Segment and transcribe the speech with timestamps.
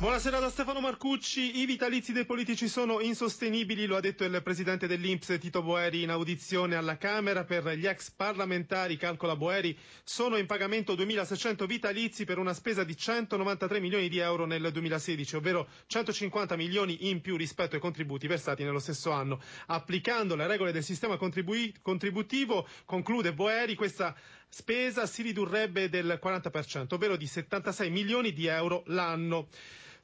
[0.00, 1.58] Buonasera da Stefano Marcucci.
[1.58, 6.10] I vitalizi dei politici sono insostenibili, lo ha detto il presidente dell'Inps Tito Boeri in
[6.10, 7.42] audizione alla Camera.
[7.42, 12.96] Per gli ex parlamentari, calcola Boeri, sono in pagamento 2.600 vitalizi per una spesa di
[12.96, 18.62] 193 milioni di euro nel 2016, ovvero 150 milioni in più rispetto ai contributi versati
[18.62, 19.40] nello stesso anno.
[19.66, 24.14] Applicando le regole del sistema contributivo, conclude Boeri, questa
[24.48, 29.48] spesa si ridurrebbe del 40%, ovvero di 76 milioni di euro l'anno.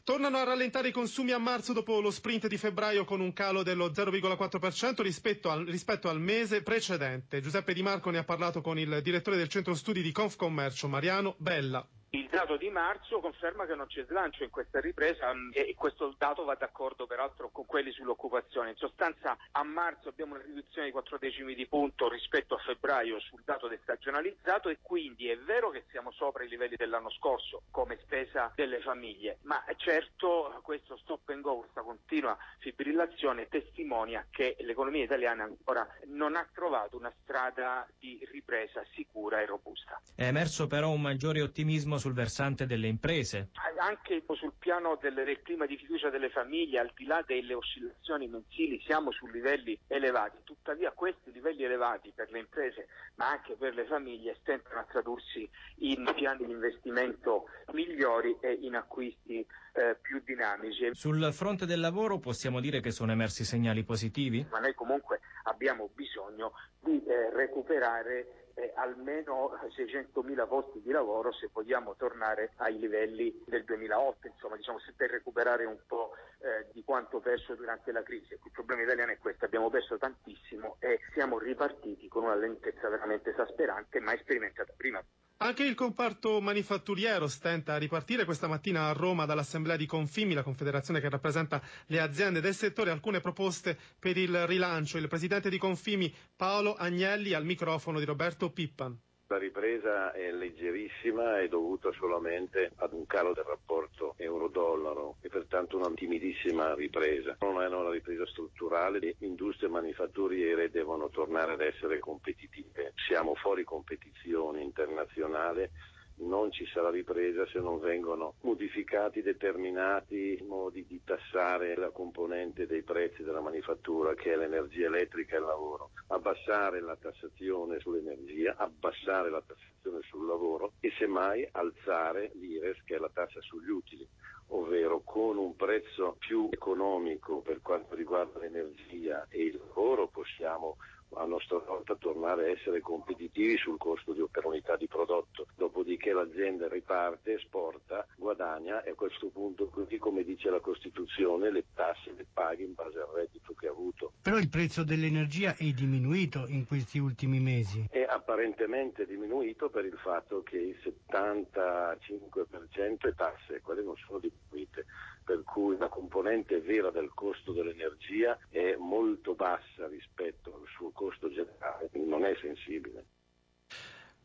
[0.05, 3.63] Tornano a rallentare i consumi a marzo dopo lo sprint di febbraio con un calo
[3.63, 7.41] dello 0,4% rispetto al, rispetto al mese precedente.
[7.41, 11.37] Giuseppe Di Marco ne ha parlato con il direttore del centro studi di Confcommercio, Mariano
[11.39, 11.89] Bella.
[12.34, 16.45] Dato di marzo conferma che non c'è slancio in questa ripresa mm, e questo dato
[16.45, 18.71] va d'accordo peraltro con quelli sull'occupazione.
[18.71, 23.21] In sostanza a marzo abbiamo una riduzione di 4 decimi di punto rispetto a febbraio
[23.21, 27.99] sul dato destagionalizzato e quindi è vero che siamo sopra i livelli dell'anno scorso come
[28.02, 35.05] spesa delle famiglie, ma certo questo stop and go, questa continua fibrillazione testimonia che l'economia
[35.05, 40.01] italiana ancora non ha trovato una strada di ripresa sicura e robusta.
[40.15, 43.51] È emerso però un maggiore ottimismo sul versante delle imprese.
[43.85, 48.27] Anche sul piano del, del clima di fiducia delle famiglie, al di là delle oscillazioni
[48.29, 50.38] mensili, siamo su livelli elevati.
[50.43, 55.46] Tuttavia questi livelli elevati per le imprese, ma anche per le famiglie, stentano a tradursi
[55.80, 60.88] in piani di investimento migliori e in acquisti eh, più dinamici.
[60.95, 64.47] Sul fronte del lavoro possiamo dire che sono emersi segnali positivi?
[64.50, 71.49] Ma noi comunque abbiamo bisogno di eh, recuperare eh, almeno 600.000 posti di lavoro se
[71.53, 77.21] vogliamo tornare ai livelli del 2008, insomma, diciamo, per recuperare un po' eh, di quanto
[77.21, 78.33] perso durante la crisi.
[78.33, 83.31] Il problema italiano è questo, abbiamo perso tantissimo e siamo ripartiti con una lentezza veramente
[83.31, 85.03] esasperante mai sperimentata prima.
[85.39, 90.45] Anche il comparto manifatturiero stenta a ripartire questa mattina a Roma dall'Assemblea di Confimi, la
[90.45, 94.97] confederazione che rappresenta le aziende del settore, alcune proposte per il rilancio.
[94.97, 98.97] Il presidente di Confimi, Paolo Agnelli, al microfono di Roberto Pippan.
[99.29, 105.79] La ripresa è leggerissima, è dovuta solamente ad un calo del rapporto euro-dollaro e pertanto
[105.79, 107.34] una timidissima ripresa.
[107.41, 112.93] Non è una ripresa strutturale, le industrie manifatturiere devono tornare ad essere competitive.
[113.09, 115.71] Siamo fuori competizione internazionale
[116.17, 122.83] non ci sarà ripresa se non vengono modificati determinati modi di tassare la componente dei
[122.83, 129.31] prezzi della manifattura che è l'energia elettrica e il lavoro, abbassare la tassazione sull'energia, abbassare
[129.31, 134.07] la tassazione sul lavoro e semmai alzare l'IRES che è la tassa sugli utili
[134.49, 140.77] ovvero con un prezzo più economico per quanto riguarda l'energia e il lavoro possiamo
[141.17, 145.47] a nostra volta tornare a essere competitivi sul costo di, per unità di prodotto.
[145.57, 151.65] Dopodiché l'azienda riparte, esporta, guadagna e a questo punto, così come dice la Costituzione, le
[151.75, 154.13] tasse le paghi in base al reddito che ha avuto.
[154.23, 157.87] Però il prezzo dell'energia è diminuito in questi ultimi mesi.
[157.91, 160.77] È apparentemente diminuito per il fatto che il
[161.11, 164.87] 75% è tasse, quelle non sono diminuite
[165.25, 170.44] per cui la componente vera del costo dell'energia è molto bassa rispetto
[170.77, 173.05] suo costo generale, non è sensibile.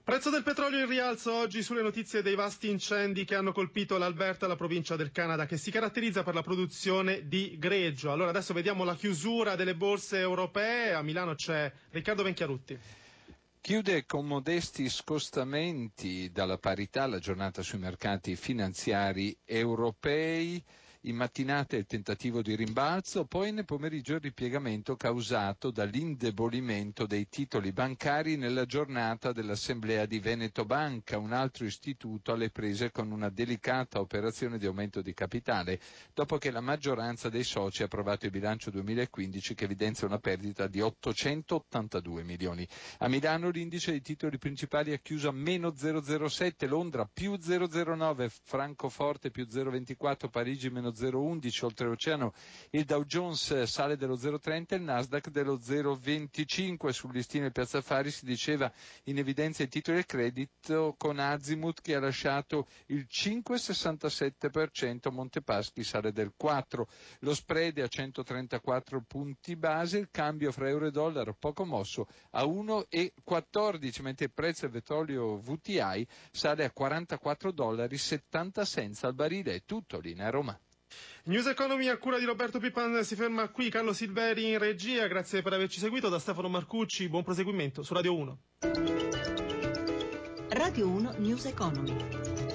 [0.04, 4.48] Prezzo del petrolio in rialzo oggi sulle notizie dei vasti incendi che hanno colpito l'Alberta,
[4.48, 8.12] la provincia del Canada, che si caratterizza per la produzione di greggio.
[8.12, 10.94] Allora adesso vediamo la chiusura delle borse europee.
[10.94, 12.80] A Milano c'è Riccardo Venchiarutti.
[13.62, 20.64] Chiude con modesti scostamenti dalla parità la giornata sui mercati finanziari europei.
[21.04, 27.72] In mattinata il tentativo di rimbalzo, poi nel pomeriggio il ripiegamento causato dall'indebolimento dei titoli
[27.72, 34.02] bancari nella giornata dell'assemblea di Veneto Banca, un altro istituto alle prese con una delicata
[34.02, 35.80] operazione di aumento di capitale,
[36.14, 40.68] dopo che la maggioranza dei soci ha approvato il bilancio 2015 che evidenzia una perdita
[40.68, 42.68] di 882 milioni.
[42.98, 49.32] A Milano l'indice dei titoli principali ha chiuso a meno 0,07, Londra più 0,09, Francoforte
[49.32, 52.34] più 0,24, Parigi meno meno 0,11, oltreoceano
[52.72, 56.90] il Dow Jones sale dello 0,30 e il Nasdaq dello 0,25.
[56.90, 58.72] Sul listino Piazza Affari si diceva
[59.06, 66.12] in evidenza i titoli del credito con Azimut che ha lasciato il 5,67%, Montepaschi sale
[66.12, 66.82] del 4%,
[67.20, 72.44] lo spread a 134 punti base, il cambio fra euro e dollaro poco mosso a
[72.44, 79.56] 1,14, mentre il prezzo del petrolio VTI sale a 44 dollari 70 cents al barile.
[79.56, 80.58] È tutto, linea Roma.
[81.30, 85.44] News Economy a cura di Roberto Pippan si ferma qui, Carlo Silveri in regia, grazie
[85.44, 88.38] per averci seguito, da Stefano Marcucci, buon proseguimento su Radio 1.
[90.50, 92.49] Radio 1 News Economy.